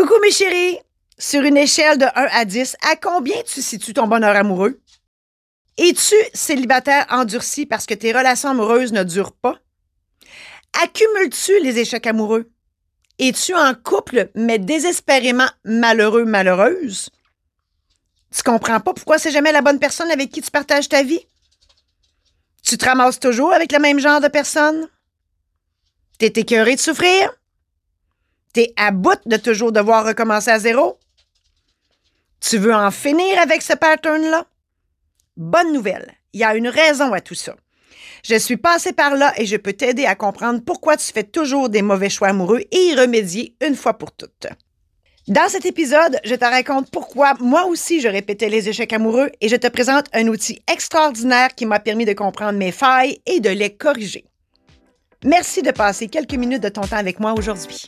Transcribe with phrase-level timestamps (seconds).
[0.00, 0.78] Coucou mes chéris!
[1.18, 4.80] Sur une échelle de 1 à 10, à combien tu situes ton bonheur amoureux?
[5.76, 9.58] Es-tu célibataire endurci parce que tes relations amoureuses ne durent pas?
[10.82, 12.50] Accumules-tu les échecs amoureux?
[13.18, 17.10] Es-tu en couple, mais désespérément malheureux, malheureuse?
[18.34, 21.26] Tu comprends pas pourquoi c'est jamais la bonne personne avec qui tu partages ta vie?
[22.62, 24.88] Tu te ramasses toujours avec le même genre de personne?
[26.16, 27.30] T'es écœuré de souffrir?
[28.52, 30.98] T'es à bout de toujours devoir recommencer à zéro?
[32.40, 34.46] Tu veux en finir avec ce pattern-là?
[35.36, 37.54] Bonne nouvelle, il y a une raison à tout ça.
[38.24, 41.68] Je suis passée par là et je peux t'aider à comprendre pourquoi tu fais toujours
[41.68, 44.48] des mauvais choix amoureux et y remédier une fois pour toutes.
[45.28, 49.48] Dans cet épisode, je te raconte pourquoi moi aussi je répétais les échecs amoureux et
[49.48, 53.50] je te présente un outil extraordinaire qui m'a permis de comprendre mes failles et de
[53.50, 54.24] les corriger.
[55.24, 57.86] Merci de passer quelques minutes de ton temps avec moi aujourd'hui.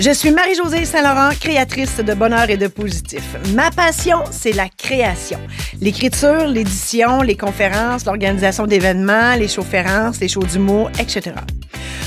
[0.00, 3.22] Je suis Marie-Josée Saint-Laurent, créatrice de bonheur et de positif.
[3.54, 5.38] Ma passion, c'est la création.
[5.80, 11.32] L'écriture, l'édition, les conférences, l'organisation d'événements, les shows-férences, les shows d'humour, etc.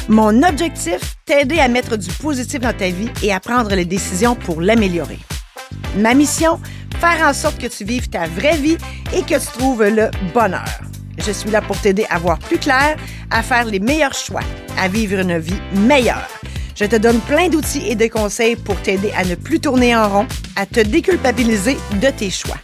[0.10, 4.36] Mon objectif, t'aider à mettre du positif dans ta vie et à prendre les décisions
[4.36, 5.20] pour l'améliorer.
[5.98, 6.60] Ma mission,
[7.00, 8.78] faire en sorte que tu vives ta vraie vie
[9.16, 10.66] et que tu trouves le bonheur.
[11.20, 12.98] Je suis là pour t'aider à voir plus clair,
[13.32, 14.44] à faire les meilleurs choix,
[14.78, 16.28] à vivre une vie meilleure.
[16.76, 20.10] Je te donne plein d'outils et de conseils pour t'aider à ne plus tourner en
[20.10, 22.58] rond, à te déculpabiliser de tes choix.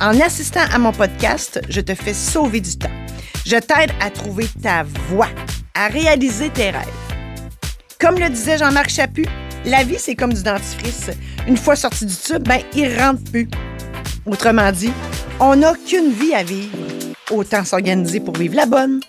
[0.00, 2.90] En assistant à mon podcast, je te fais sauver du temps.
[3.44, 5.28] Je t'aide à trouver ta voie,
[5.74, 6.86] à réaliser tes rêves.
[8.00, 9.26] Comme le disait Jean-Marc Chaput,
[9.66, 11.10] la vie, c'est comme du dentifrice.
[11.46, 13.48] Une fois sorti du tube, ben, il rentre plus.
[14.24, 14.92] Autrement dit,
[15.40, 16.76] on n'a qu'une vie à vivre.
[17.30, 19.00] Autant s'organiser pour vivre la bonne.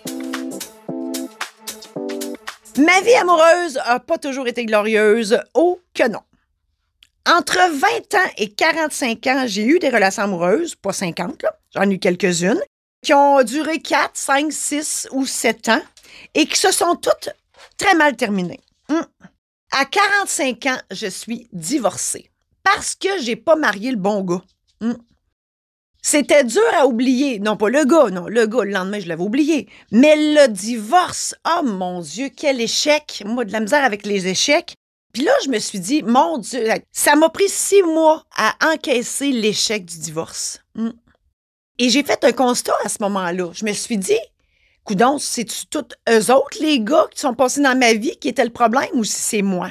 [2.78, 5.40] Ma vie amoureuse a pas toujours été glorieuse.
[5.54, 6.20] Oh que non.
[7.26, 11.44] Entre 20 ans et 45 ans, j'ai eu des relations amoureuses, pas 50,
[11.74, 12.60] j'en ai eu quelques-unes,
[13.02, 15.82] qui ont duré 4, 5, 6 ou 7 ans
[16.34, 17.30] et qui se sont toutes
[17.76, 18.60] très mal terminées.
[18.90, 19.04] Hum.
[19.72, 22.30] À 45 ans, je suis divorcée
[22.62, 24.42] parce que j'ai pas marié le bon gars.
[24.80, 24.96] Hum.
[26.02, 27.38] C'était dur à oublier.
[27.40, 28.26] Non, pas le gars, non.
[28.28, 29.68] Le gars, le lendemain, je l'avais oublié.
[29.90, 33.22] Mais le divorce, oh mon Dieu, quel échec.
[33.26, 34.74] Moi, de la misère avec les échecs.
[35.12, 39.32] Puis là, je me suis dit, mon Dieu, ça m'a pris six mois à encaisser
[39.32, 40.60] l'échec du divorce.
[40.74, 40.90] Hmm.
[41.78, 43.50] Et j'ai fait un constat à ce moment-là.
[43.52, 44.18] Je me suis dit,
[44.84, 48.44] coudon, c'est-tu tous eux autres, les gars qui sont passés dans ma vie, qui étaient
[48.44, 49.70] le problème ou si c'est moi?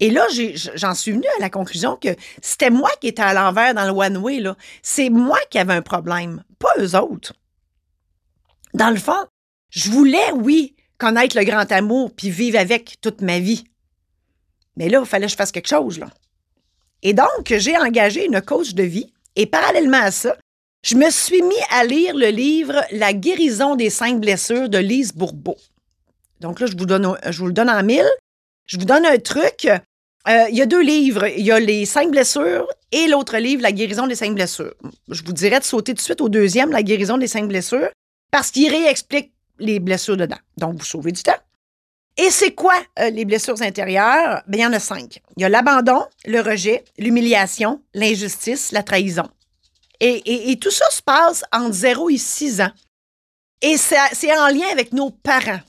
[0.00, 0.26] Et là,
[0.74, 2.08] j'en suis venue à la conclusion que
[2.42, 4.42] c'était moi qui étais à l'envers dans le one-way.
[4.82, 7.32] C'est moi qui avais un problème, pas eux autres.
[8.74, 9.24] Dans le fond,
[9.70, 13.64] je voulais, oui, connaître le grand amour puis vivre avec toute ma vie.
[14.76, 15.98] Mais là, il fallait que je fasse quelque chose.
[15.98, 16.08] Là.
[17.02, 20.36] Et donc, j'ai engagé une coach de vie et parallèlement à ça,
[20.82, 25.14] je me suis mis à lire le livre La guérison des cinq blessures de Lise
[25.14, 25.56] Bourbeau.
[26.40, 28.08] Donc là, je vous, je vous le donne en mille.
[28.66, 29.66] Je vous donne un truc.
[29.66, 31.26] Euh, il y a deux livres.
[31.26, 34.74] Il y a Les cinq blessures et l'autre livre, La guérison des cinq blessures.
[35.08, 37.90] Je vous dirais de sauter tout de suite au deuxième, La guérison des cinq blessures,
[38.30, 40.38] parce qu'il réexplique les blessures dedans.
[40.56, 41.32] Donc, vous sauvez du temps.
[42.16, 44.42] Et c'est quoi euh, les blessures intérieures?
[44.46, 45.20] Bien, il y en a cinq.
[45.36, 49.28] Il y a l'abandon, le rejet, l'humiliation, l'injustice, la trahison.
[50.00, 52.70] Et, et, tout ça se passe entre 0 et 6 ans.
[53.62, 55.60] Et c'est en lien avec nos parents.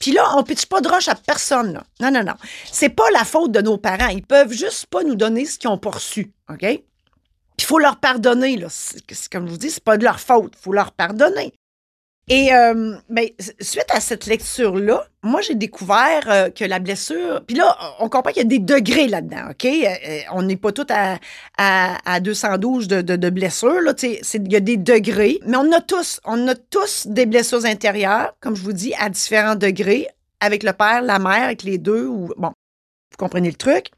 [0.00, 1.80] Puis là, on pitche pas de roche à personne.
[2.00, 2.34] Non, non, non.
[2.72, 4.08] C'est pas la faute de nos parents.
[4.08, 6.32] Ils peuvent juste pas nous donner ce qu'ils ont reçu.
[6.48, 6.62] OK?
[6.62, 8.56] Il faut leur pardonner.
[8.56, 8.68] Là.
[9.30, 10.54] Comme je vous dis, c'est pas de leur faute.
[10.58, 11.52] Il faut leur pardonner.
[12.28, 13.28] Et euh, ben,
[13.60, 17.42] suite à cette lecture-là, moi, j'ai découvert euh, que la blessure.
[17.44, 19.64] Puis là, on comprend qu'il y a des degrés là-dedans, OK?
[19.64, 21.18] Euh, on n'est pas tous à,
[21.58, 23.80] à, 212 de, de, de blessures.
[23.80, 27.64] Là, il y a des degrés, mais on a tous, on a tous des blessures
[27.64, 30.06] intérieures, comme je vous dis, à différents degrés,
[30.38, 32.06] avec le père, la mère, avec les deux.
[32.06, 33.90] Ou, bon, vous comprenez le truc.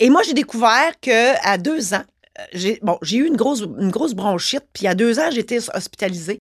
[0.00, 2.02] Et moi, j'ai découvert que à deux ans,
[2.52, 6.40] j'ai bon, eu une grosse, une grosse bronchite, puis à deux ans, j'étais hospitalisée.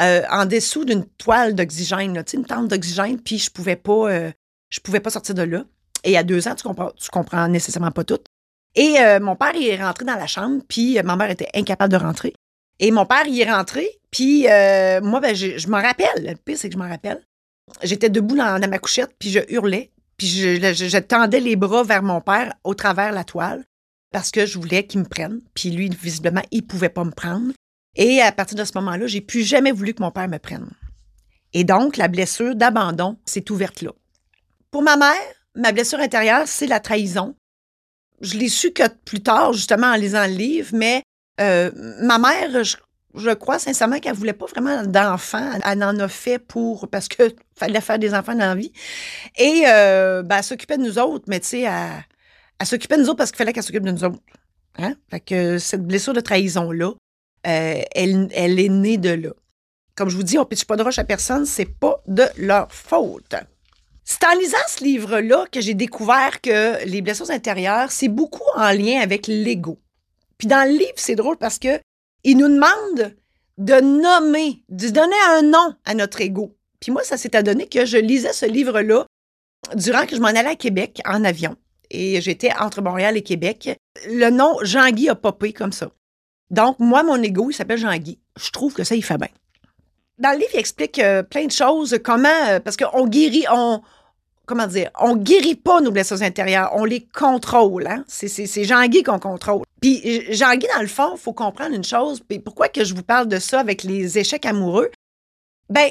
[0.00, 4.30] Euh, en dessous d'une toile d'oxygène, une tente d'oxygène, puis je pouvais pas, euh,
[4.70, 5.64] je pouvais pas sortir de là.
[6.04, 8.20] Et à deux ans, tu comprends, tu comprends nécessairement pas tout.
[8.74, 11.98] Et euh, mon père est rentré dans la chambre, puis ma mère était incapable de
[11.98, 12.32] rentrer.
[12.78, 14.44] Et mon père est rentré, puis
[15.02, 16.24] moi ben je, m'en rappelle.
[16.24, 17.20] Le pire c'est que je m'en rappelle.
[17.82, 22.02] J'étais debout dans, ma couchette, puis je hurlais, puis je, je, tendais les bras vers
[22.02, 23.64] mon père au travers la toile
[24.12, 25.40] parce que je voulais qu'il me prenne.
[25.54, 27.52] Puis lui, visiblement, il pouvait pas me prendre.
[27.96, 30.70] Et à partir de ce moment-là, j'ai plus jamais voulu que mon père me prenne.
[31.52, 33.90] Et donc, la blessure d'abandon s'est ouverte là.
[34.70, 35.16] Pour ma mère,
[35.56, 37.34] ma blessure intérieure, c'est la trahison.
[38.20, 41.02] Je l'ai su que plus tard, justement, en lisant le livre, mais
[41.40, 41.70] euh,
[42.00, 45.50] ma mère, je, crois sincèrement qu'elle voulait pas vraiment d'enfants.
[45.64, 48.72] Elle en a fait pour parce que fallait faire des enfants dans la vie.
[49.38, 53.08] Et euh, ben, elle s'occupait de nous autres, mais tu sais, elle, s'occupait de nous
[53.08, 54.20] autres parce qu'il fallait qu'elle s'occupe de nous autres.
[54.78, 54.94] Hein?
[55.10, 56.92] Fait que cette blessure de trahison-là,
[57.46, 59.30] euh, elle, est née de là.
[59.94, 62.24] Comme je vous dis, on ne pitche pas de roche à personne, c'est pas de
[62.36, 63.34] leur faute.
[64.04, 68.72] C'est en lisant ce livre-là que j'ai découvert que les blessures intérieures, c'est beaucoup en
[68.72, 69.78] lien avec l'ego.
[70.38, 71.80] Puis dans le livre, c'est drôle parce que
[72.24, 73.14] il nous demande
[73.58, 76.56] de nommer, de donner un nom à notre ego.
[76.80, 79.06] Puis moi, ça s'est adonné que je lisais ce livre-là
[79.74, 81.56] durant que je m'en allais à Québec en avion.
[81.90, 83.78] Et j'étais entre Montréal et Québec.
[84.06, 85.90] Le nom Jean-Guy a popé comme ça.
[86.50, 88.18] Donc, moi, mon ego, il s'appelle Jean-Guy.
[88.36, 89.28] Je trouve que ça, il fait bien.
[90.18, 93.80] Dans le livre, il explique euh, plein de choses, comment, euh, parce qu'on guérit, on,
[94.44, 97.86] comment dire, on guérit pas nos blessures intérieures, on les contrôle.
[97.86, 98.04] Hein?
[98.08, 99.62] C'est Jean-Guy qu'on contrôle.
[99.80, 102.20] Puis Jean-Guy, dans le fond, il faut comprendre une chose.
[102.20, 104.90] Puis pourquoi que je vous parle de ça avec les échecs amoureux?
[105.70, 105.90] Ben,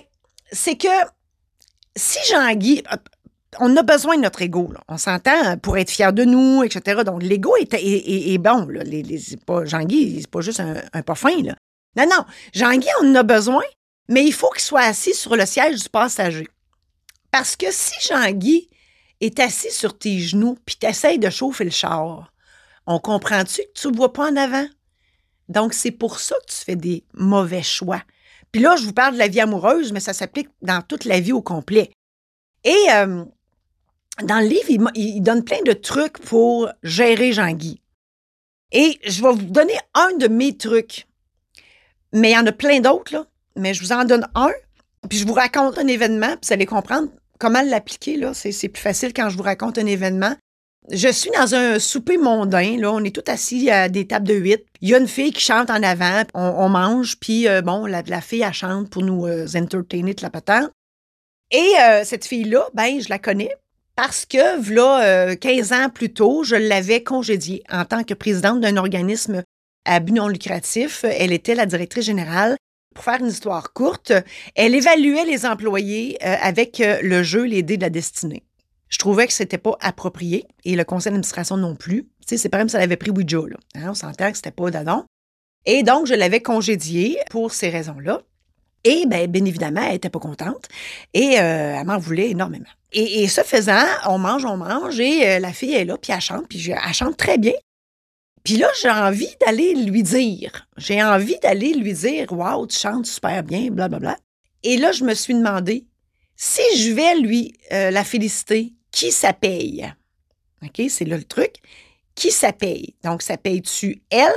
[0.51, 0.87] c'est que
[1.95, 2.83] si Jean-Guy,
[3.57, 4.71] on a besoin de notre ego.
[4.87, 7.01] On s'entend pour être fier de nous, etc.
[7.03, 8.67] Donc, l'ego est, bon.
[8.67, 11.01] Les, pas, Jean-Guy, c'est pas juste un, un.
[11.95, 12.25] Non, non.
[12.53, 13.63] Jean-Guy, on en a besoin,
[14.07, 16.47] mais il faut qu'il soit assis sur le siège du passager.
[17.31, 18.69] Parce que si Jean-Guy
[19.21, 22.31] est assis sur tes genoux puis t'essayes de chauffer le char,
[22.85, 24.67] on comprend-tu que tu ne vois pas en avant?
[25.47, 28.01] Donc, c'est pour ça que tu fais des mauvais choix.
[28.51, 31.19] Puis là, je vous parle de la vie amoureuse, mais ça s'applique dans toute la
[31.19, 31.91] vie au complet.
[32.63, 33.25] Et euh,
[34.23, 37.81] dans le livre, il, donne plein de trucs pour gérer Jean-Guy.
[38.71, 41.07] Et je vais vous donner un de mes trucs.
[42.13, 43.25] Mais il y en a plein d'autres, là.
[43.55, 44.51] Mais je vous en donne un,
[45.09, 48.33] puis je vous raconte un événement, puis vous allez comprendre comment l'appliquer, là.
[48.33, 50.35] C'est plus facile quand je vous raconte un événement.
[50.91, 52.91] Je suis dans un souper mondain, là.
[52.91, 54.65] On est tous assis à des tables de huit.
[54.81, 58.21] Il y a une fille qui chante en avant, on, mange, puis euh, bon, la,
[58.21, 60.71] fille, elle chante pour nous euh, entertainer de la patente.
[61.51, 63.51] Et euh, cette fille-là, ben, je la connais
[64.01, 68.77] parce que, là, 15 ans plus tôt, je l'avais congédiée en tant que présidente d'un
[68.77, 69.43] organisme
[69.83, 71.03] à but non lucratif.
[71.03, 72.55] Elle était la directrice générale.
[72.95, 74.13] Pour faire une histoire courte,
[74.55, 78.43] elle évaluait les employés avec le jeu Les dés de la destinée.
[78.87, 82.07] Je trouvais que c'était pas approprié et le conseil d'administration non plus.
[82.25, 83.57] C'est pas même si elle avait pris Ouija, là.
[83.75, 85.03] Hein, on s'entend que c'était pas d'adon.
[85.65, 88.21] Et donc, je l'avais congédiée pour ces raisons-là.
[88.83, 90.67] Et bien, bien évidemment, elle n'était pas contente
[91.13, 92.69] et euh, elle m'en voulait énormément.
[92.91, 96.21] Et, ce faisant, on mange, on mange et euh, la fille est là, puis elle
[96.21, 97.53] chante, puis elle chante très bien.
[98.43, 103.05] Puis là, j'ai envie d'aller lui dire, j'ai envie d'aller lui dire, waouh, tu chantes
[103.05, 103.99] super bien, blablabla.
[103.99, 104.17] Bla, bla.
[104.63, 105.85] Et là, je me suis demandé,
[106.35, 109.93] si je vais lui euh, la féliciter, qui ça paye?
[110.63, 111.55] OK, c'est là le truc.
[112.15, 112.95] Qui ça paye?
[113.03, 114.31] Donc, ça paye-tu elle?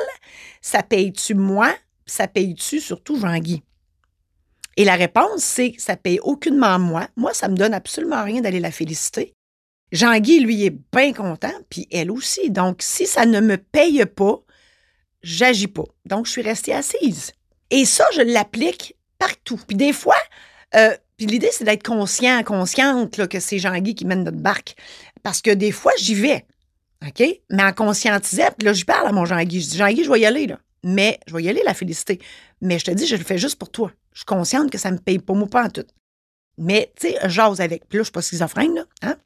[0.61, 1.75] Ça paye-tu moi?
[2.07, 3.63] Ça paye-tu surtout Jean-Guy?
[4.77, 7.09] Et la réponse, c'est ça paye aucunement moi.
[7.17, 9.35] Moi, ça me donne absolument rien d'aller la féliciter.
[9.93, 12.51] Jean-Guy, lui, est bien content, puis elle aussi.
[12.51, 14.43] Donc, si ça ne me paye pas,
[15.23, 15.85] j'agis pas.
[16.07, 17.33] Donc, je suis restée assise.
[17.71, 19.61] Et ça, je l'applique partout.
[19.67, 20.17] Puis des fois,
[20.75, 24.75] euh, puis l'idée, c'est d'être conscient, consciente que c'est Jean-Guy qui mène notre barque.
[25.23, 26.47] Parce que des fois, j'y vais.
[27.07, 27.23] OK?
[27.51, 29.61] Mais en conscientisant, puis là, je parle à mon Jean-Guy.
[29.61, 30.59] Je dis, Jean-Guy, je vais y aller, là.
[30.85, 32.21] Mais je vais y aller la féliciter.
[32.61, 33.93] Mais je te dis, je le fais juste pour toi.
[34.13, 35.87] Je suis consciente que ça me paye pas, moi, pas en tout.
[36.59, 37.89] Mais, tu sais, j'ose avec.
[37.89, 38.85] Puis là, je suis pas schizophrène, là.
[39.03, 39.17] Hein?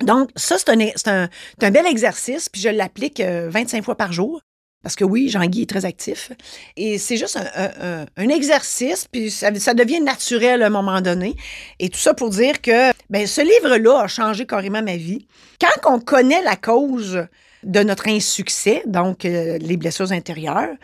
[0.00, 1.28] Donc, ça, c'est un,
[1.62, 4.40] un, bel exercice, puis je l'applique 25 euh, fois par jour.
[4.84, 6.30] Parce que oui, Jean-Guy est très actif.
[6.76, 11.36] Et c'est juste un, exercice, puis ça, devient naturel à un moment donné.
[11.78, 15.26] Et tout ça pour dire que ben, ce livre-là a changé carrément ma vie.
[15.58, 17.26] Quand on connaît la cause
[17.62, 20.76] de notre insuccès, donc euh, les blessures intérieures,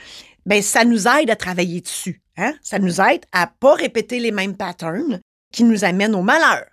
[0.47, 2.23] ben, ça nous aide à travailler dessus.
[2.37, 2.55] Hein?
[2.63, 5.21] Ça nous aide à pas répéter les mêmes patterns
[5.53, 6.65] qui nous amènent au malheur.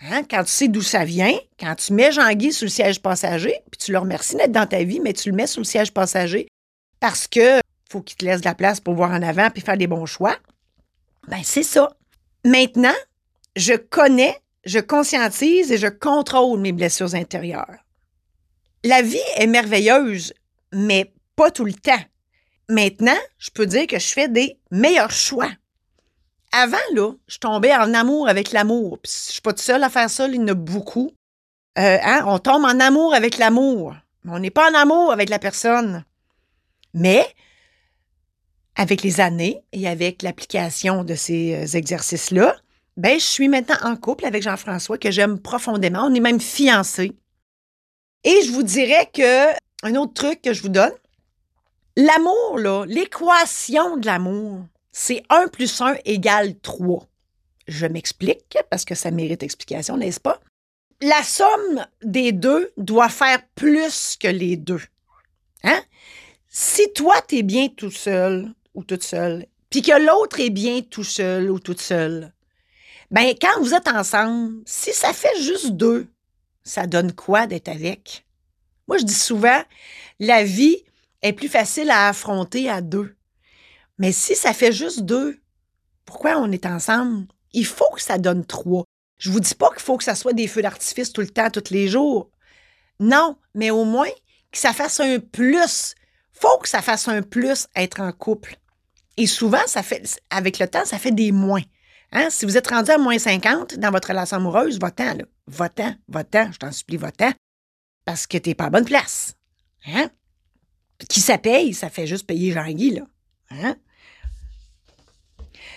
[0.00, 0.22] Hein?
[0.28, 3.78] Quand tu sais d'où ça vient, quand tu mets Jean-Guy sur le siège passager, puis
[3.78, 6.48] tu le remercies d'être dans ta vie, mais tu le mets sur le siège passager
[7.00, 9.76] parce que faut qu'il te laisse de la place pour voir en avant puis faire
[9.76, 10.36] des bons choix.
[11.28, 11.96] Ben c'est ça.
[12.44, 12.94] Maintenant,
[13.56, 17.78] je connais, je conscientise et je contrôle mes blessures intérieures.
[18.82, 20.34] La vie est merveilleuse,
[20.72, 22.02] mais pas tout le temps.
[22.68, 25.50] Maintenant, je peux dire que je fais des meilleurs choix
[26.54, 29.00] avant, là, je tombais en amour avec l'amour.
[29.04, 31.10] Je je suis pas toute seule à faire ça, il y en a beaucoup.
[31.78, 33.94] Euh, hein, on tombe en amour avec l'amour.
[34.26, 36.04] On n'est pas en amour avec la personne.
[36.94, 37.26] Mais
[38.76, 42.54] avec les années et avec l'application de ces euh, exercices-là,
[42.96, 46.04] ben, je suis maintenant en couple avec Jean-François, que j'aime profondément.
[46.04, 47.12] On est même fiancés.
[48.22, 49.52] Et je vous dirais que,
[49.82, 50.92] un autre truc que je vous donne,
[51.96, 57.06] l'amour, là, l'équation de l'amour, c'est 1 plus 1 égale 3.
[57.66, 60.40] Je m'explique parce que ça mérite explication, n'est-ce pas?
[61.00, 64.82] La somme des deux doit faire plus que les deux.
[65.64, 65.82] Hein?
[66.48, 70.82] Si toi, tu es bien tout seul ou toute seule, puis que l'autre est bien
[70.82, 72.32] tout seul ou toute seule,
[73.10, 76.06] ben quand vous êtes ensemble, si ça fait juste deux,
[76.62, 78.24] ça donne quoi d'être avec?
[78.86, 79.62] Moi, je dis souvent,
[80.20, 80.84] la vie
[81.24, 83.16] est plus facile à affronter à deux.
[83.98, 85.40] Mais si ça fait juste deux,
[86.04, 87.26] pourquoi on est ensemble?
[87.52, 88.84] Il faut que ça donne trois.
[89.16, 91.50] Je vous dis pas qu'il faut que ça soit des feux d'artifice tout le temps,
[91.50, 92.30] tous les jours.
[93.00, 94.10] Non, mais au moins
[94.52, 95.94] que ça fasse un plus.
[96.32, 98.58] Faut que ça fasse un plus être en couple.
[99.16, 101.62] Et souvent, ça fait, avec le temps, ça fait des moins.
[102.12, 102.28] Hein?
[102.30, 105.14] Si vous êtes rendu à moins 50 dans votre relation amoureuse, va-t'en,
[105.46, 107.32] va-t'en, je t'en supplie, va-t'en.
[108.04, 109.36] Parce que t'es pas à bonne place.
[109.86, 110.10] Hein?
[111.08, 111.74] Qui ça paye?
[111.74, 113.02] Ça fait juste payer Jean-Guy, là.
[113.50, 113.76] Hein?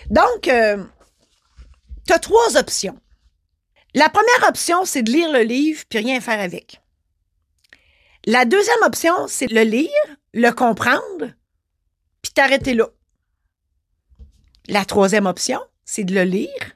[0.10, 0.84] Donc, euh,
[2.06, 3.00] tu as trois options.
[3.94, 6.82] La première option, c'est de lire le livre puis rien faire avec.
[8.26, 9.90] La deuxième option, c'est de le lire,
[10.34, 11.32] le comprendre,
[12.22, 12.90] puis t'arrêter là.
[14.68, 16.76] La troisième option, c'est de le lire,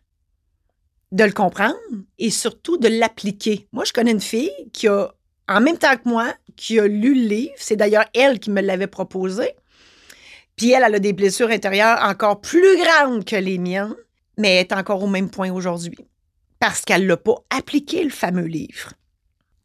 [1.11, 1.75] de le comprendre
[2.17, 3.67] et surtout de l'appliquer.
[3.73, 5.13] Moi, je connais une fille qui a,
[5.55, 7.53] en même temps que moi, qui a lu le livre.
[7.57, 9.55] C'est d'ailleurs elle qui me l'avait proposé.
[10.55, 13.95] Puis elle, elle a des blessures intérieures encore plus grandes que les miennes,
[14.37, 15.97] mais elle est encore au même point aujourd'hui
[16.61, 18.93] parce qu'elle l'a pas appliqué le fameux livre.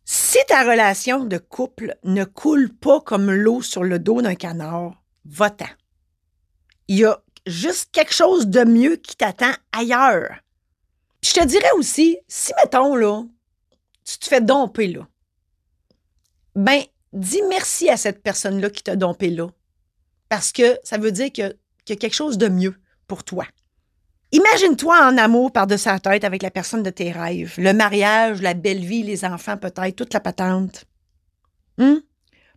[0.07, 5.03] Si ta relation de couple ne coule pas comme l'eau sur le dos d'un canard,
[5.27, 5.67] va-t'en.
[6.89, 10.37] Il y a juste quelque chose de mieux qui t'attend ailleurs.
[11.23, 13.25] je te dirais aussi, si mettons là,
[14.05, 15.07] tu te fais domper là,
[16.57, 16.81] ben
[17.13, 19.49] dis merci à cette personne-là qui t'a dompé là.
[20.29, 21.55] Parce que ça veut dire qu'il
[21.89, 22.75] y a quelque chose de mieux
[23.07, 23.47] pour toi.
[24.33, 27.55] Imagine-toi en amour par-dessus sa tête avec la personne de tes rêves.
[27.59, 30.85] Le mariage, la belle vie, les enfants peut-être, toute la patente.
[31.79, 32.01] Hum?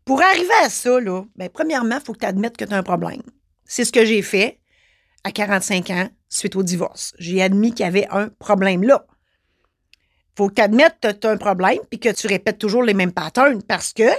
[0.04, 2.78] Pour arriver à ça, là, ben, premièrement, il faut que tu admettes que tu as
[2.78, 3.22] un problème.
[3.66, 4.60] C'est ce que j'ai fait
[5.24, 7.14] à 45 ans suite au divorce.
[7.20, 9.06] J'ai admis qu'il y avait un problème là.
[10.40, 13.62] Faut admettes que tu as un problème puis que tu répètes toujours les mêmes patterns
[13.62, 14.10] parce que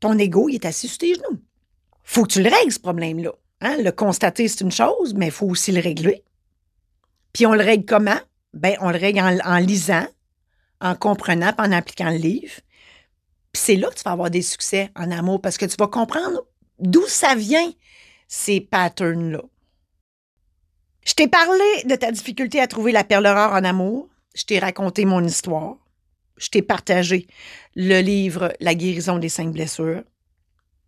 [0.00, 1.38] ton ego il est assis sur tes genoux.
[2.02, 3.32] faut que tu le règles, ce problème-là.
[3.60, 3.76] Hein?
[3.82, 6.24] Le constater, c'est une chose, mais il faut aussi le régler.
[7.34, 8.18] Puis on le règle comment?
[8.54, 10.06] Ben, on le règle en, lisant,
[10.80, 12.54] en comprenant, en appliquant le livre.
[13.52, 15.88] Puis c'est là que tu vas avoir des succès en amour parce que tu vas
[15.88, 16.40] comprendre
[16.78, 17.70] d'où ça vient,
[18.28, 19.42] ces patterns-là.
[21.04, 24.08] Je t'ai parlé de ta difficulté à trouver la perle rare en amour.
[24.34, 25.76] Je t'ai raconté mon histoire.
[26.36, 27.26] Je t'ai partagé
[27.74, 30.02] le livre La guérison des cinq blessures.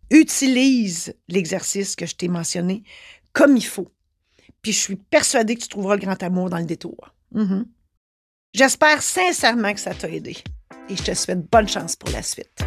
[0.09, 2.83] Utilise l'exercice que je t'ai mentionné
[3.33, 3.91] comme il faut.
[4.61, 7.13] Puis je suis persuadée que tu trouveras le grand amour dans le détour.
[7.35, 7.65] Mm-hmm.
[8.53, 10.37] J'espère sincèrement que ça t'a aidé.
[10.89, 12.63] Et je te souhaite bonne chance pour la suite.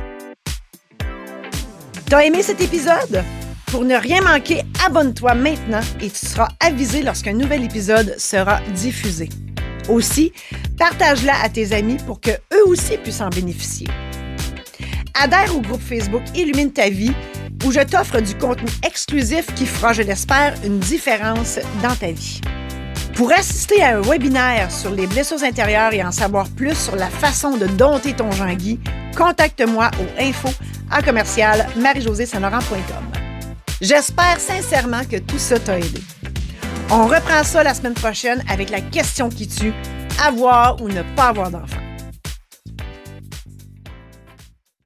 [2.08, 3.24] T'as aimé cet épisode?
[3.66, 9.28] Pour ne rien manquer, abonne-toi maintenant et tu seras avisé lorsqu'un nouvel épisode sera diffusé.
[9.88, 10.32] Aussi,
[10.78, 13.88] partage-la à tes amis pour que eux aussi puissent en bénéficier.
[15.14, 17.12] Adhère au groupe Facebook Illumine ta vie
[17.64, 22.40] où je t'offre du contenu exclusif qui fera, je l'espère, une différence dans ta vie.
[23.14, 27.08] Pour assister à un webinaire sur les blessures intérieures et en savoir plus sur la
[27.08, 28.78] façon de dompter ton Jean-Guy,
[29.16, 30.50] contacte-moi au info
[30.90, 32.06] à commercial marie
[33.80, 36.00] J'espère sincèrement que tout ça t'a aidé.
[36.88, 39.72] On reprend ça la semaine prochaine avec la question qui tue
[40.24, 41.85] avoir ou ne pas avoir d'enfant.